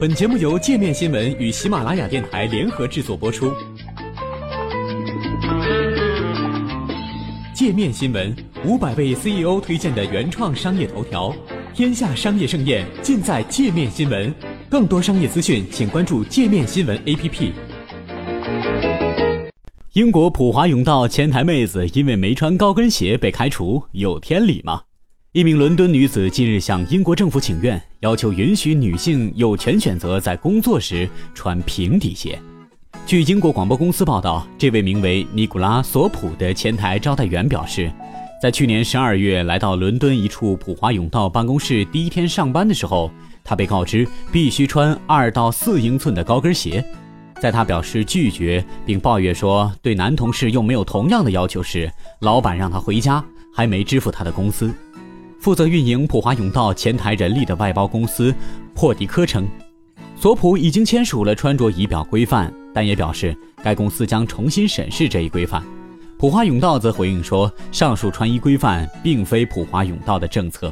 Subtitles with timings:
[0.00, 3.52] 本节目由界面新闻与喜马拉雅电台联合制作播出。
[7.52, 8.32] 界面新闻
[8.64, 11.34] 五百位 CEO 推荐的原创商业头条，
[11.74, 14.32] 天下商业盛宴尽在界面新闻。
[14.70, 17.50] 更多商业资讯，请关注界面新闻 APP。
[19.94, 24.82] 英国普华永道前台妹子因为没穿高跟鞋被开除，有天理吗？
[25.32, 32.40] 一名伦敦女子近日向英国政府请愿，要求允许女性有权选择在工作时穿平底鞋。
[33.04, 37.92] 据英国广播公司报道，这位名为尼古拉·索普的前台招待员表示，
[38.42, 43.10] 在去年十二月来到伦敦一处普华永道办公室第一天上班的时候，
[43.44, 46.82] 他被告知必须穿二到四英寸的高跟鞋。
[47.38, 53.22] 在他表示拒绝并抱怨说对男同事又没有同样的要求时，老板让他回家，
[53.54, 54.72] 还没支付他的工资。
[55.48, 58.34] 负责运营普华永道前台人力的外包公司
[58.74, 59.48] 珀迪科称，
[60.14, 65.64] 索普已经签署了穿着仪表规范，但也表示该公司将重新审视这一规范。
[66.18, 70.70] 普华永道则回应说，上述穿衣规范并非普华永道的政策。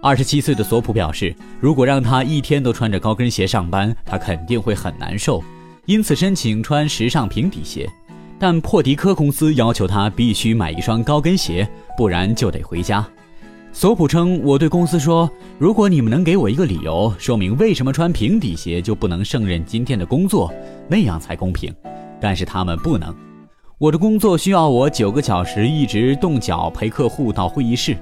[0.00, 5.42] 二十七岁的索普表示，如果让他一天都穿着高跟鞋上班，他肯定会很难受，
[5.86, 7.90] 因此申请穿时尚平底鞋。
[8.38, 13.04] 但珀迪科公司要求他必须买一双高跟鞋，不然就得回家。
[13.72, 20.52] 索普称：“我对公司说，如果你们能给我一个理由，说明为什么穿平底鞋就不能胜任今天的工作，
[20.88, 21.72] 那样才公平。
[22.20, 23.14] 但是他们不能。
[23.76, 27.96] 我的工作需要我九个小时一直动脚陪客户到会议室。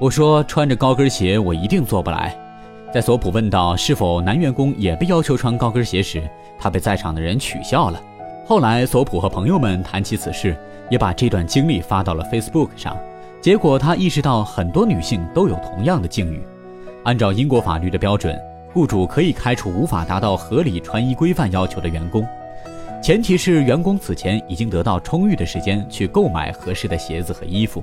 [0.00, 2.36] 我说穿着高跟鞋我一定做不来。”
[2.92, 8.02] 在索普问到是否男员工也被要求穿高跟鞋时，他被在场的人取笑了。
[8.44, 10.56] 后来，索普和朋友们谈起此事，
[10.90, 12.96] 也把这段经历发到了 Facebook 上。
[13.42, 16.40] 结果，他意识到很多女性都有同样的境遇。
[17.02, 18.40] 按照英国法律的标准，
[18.72, 22.24] 雇主可以开除无法达到合理穿衣规范要求的员工，
[23.02, 27.82] 前提是员工此前已经得到充裕的时间去购买合适的鞋子和衣服。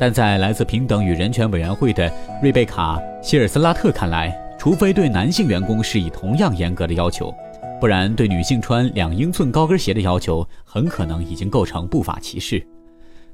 [0.00, 7.32] 但在来自平等与人权委员会的瑞贝卡·希尔斯拉特看来，除非对男性员工施以同样严格的要求，
[7.80, 12.66] 不然对女性穿两英寸高跟鞋的要求很可能已经构成不法歧视。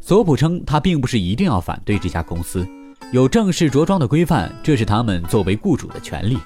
[0.01, 2.67] 索普称，他并不是一定要反对这家公司
[3.13, 6.39] 有正式着装的规范，这是他们作为雇主的权利。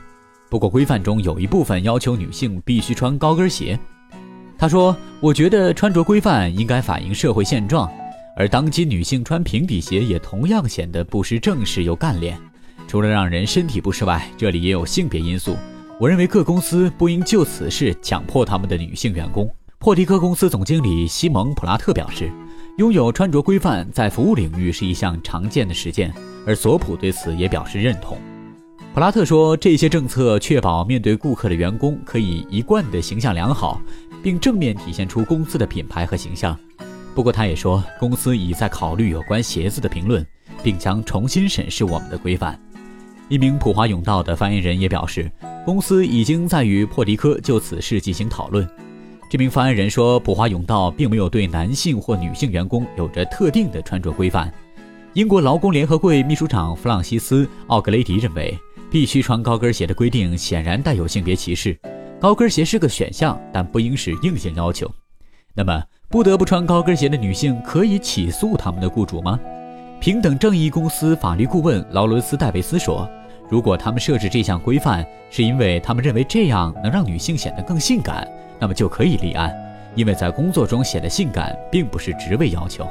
[0.48, 3.78] 不过，规范中有一部分要求女性必须穿高跟鞋。
[4.58, 7.90] 他说：“我觉得穿着规范应该反映社会现状，
[8.36, 12.38] 而当今女性穿平底鞋也同样显得不失正式又干练。
[12.86, 15.56] 除了让人身体不适外，这里也有性别因素。
[15.98, 19.48] 我认为各公司不应就此事强迫他们的女性员工。”
[19.80, 22.30] 破迪科公司总经理西蒙·普拉特表示。
[22.76, 26.12] 拥有穿着规范在服务领域是一项常见的实践，
[26.46, 28.16] 而索普对此也表示认同。
[28.94, 33.80] 普拉特说，这些政策确保面对顾客的员工可以一贯的形象良好，
[34.22, 36.58] 并正面体现出公司的品牌和形象。
[37.14, 40.26] 不过，他也说，公司已在考虑有关鞋子的评论，
[40.62, 42.58] 并将重新审视我们的规范。
[43.28, 45.30] 一名普华永道的发言人也表示，
[45.64, 48.66] 公司已经在与珀迪科就此事进行讨论。
[49.32, 54.52] 这名发言人说：“普华永道并没有对男性或女性员工有着特定的穿着规范。”
[55.14, 58.54] 英国劳工联合会秘书长弗朗西斯·奥格雷迪认为，
[58.90, 61.74] 必须穿高跟鞋的规定显然带有性别歧视。
[62.20, 64.86] 高跟鞋是个选项，但不应是硬性要求。
[65.54, 69.40] 那么，不得不穿高跟鞋的女性可以起诉他们的雇主吗？
[69.98, 73.08] 平等正义公司法律顾问劳伦斯·戴维斯说
[73.48, 78.30] ：“如果他们设置这项规范，是因为他们认为这样能让女性显得更性感。”
[78.62, 79.52] 那么就可以立案，
[79.96, 82.86] 因为在工作中显得性感并不是职位要求。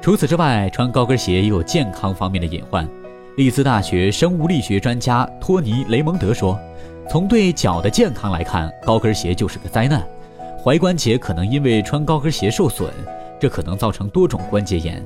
[0.00, 2.88] 除此之外，穿高跟鞋也有健康方面的隐患。
[3.36, 6.58] 利兹大学生物力学专家托尼·雷蒙德说
[7.06, 10.02] ：“从对脚的健康来看，高跟鞋就是个灾难。
[10.64, 12.90] 踝关节可能因为穿高跟鞋受损，
[13.38, 15.04] 这可能造成多种关节炎。”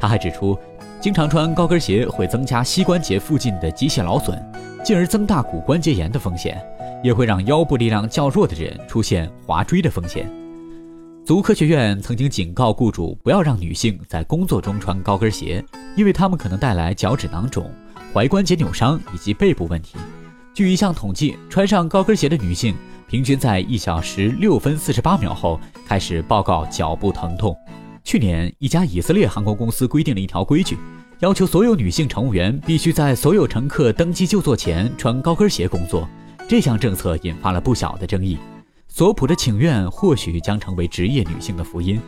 [0.00, 0.58] 他还指出，
[1.00, 4.42] 经常穿高跟鞋会增加膝关节附近的机械劳损，
[4.84, 6.60] 进而增大骨关节炎的风险。
[7.00, 10.28] 也会让腰部力量较弱的人出现滑椎的风险。
[11.24, 15.64] 足科学院曾经警告雇主不要让女性在工作中穿高跟鞋，
[15.94, 17.70] 因为它们可能带来脚趾囊肿、
[18.12, 19.96] 踝关节扭伤以及背部问题。
[20.54, 22.74] 据一项统计，穿上高跟鞋的女性
[23.06, 27.56] 平均在一小时六分四十八秒后开始报告脚部疼痛。
[28.02, 30.76] 去年，一家以色列航空公司规定了一条规矩，
[31.20, 36.08] 要求所有女性乘务员必须在所有乘客登机就座前穿高跟鞋工作。
[36.48, 38.38] 这项政策引发了不小的争议。
[38.86, 42.00] 索普的请愿或许将成为职业女性的福音。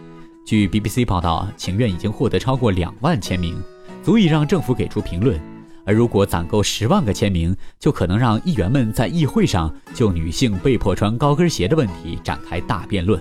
[0.47, 3.61] 据 BBC 报道，请愿已经获得超过两万签名，
[4.01, 5.39] 足以让政府给出评论。
[5.85, 13.21] 而如果攒够十万个签名，就可能让议员们在议会上就女性被迫穿高跟鞋的问题展开大辩论。